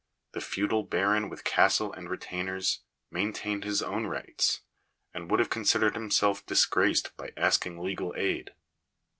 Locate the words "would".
5.29-5.39